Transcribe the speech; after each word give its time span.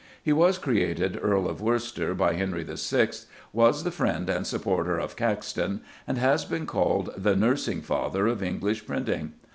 He 0.23 0.33
was 0.33 0.57
created 0.57 1.19
Earl 1.21 1.47
of 1.47 1.61
Worcester 1.61 2.15
by 2.15 2.33
Henry 2.33 2.63
VI., 2.67 3.09
was 3.53 3.83
the 3.83 3.91
friend 3.91 4.31
and 4.31 4.47
supporter 4.47 4.97
of 4.97 5.15
Caxton, 5.15 5.81
and 6.07 6.17
has 6.17 6.43
been 6.43 6.65
called 6.65 7.11
"the 7.15 7.35
nursing 7.35 7.83
father 7.83 8.25
of 8.25 8.41
English 8.41 8.87
printing." 8.87 9.33